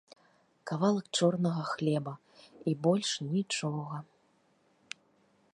Кавалак 0.71 1.07
чорнага 1.19 1.63
хлеба, 1.71 2.13
і 2.73 2.75
больш 2.87 3.11
нічога. 3.37 3.95